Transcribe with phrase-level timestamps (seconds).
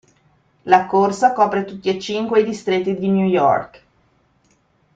[0.63, 3.83] La corsa copre tutti e cinque i distretti di New York.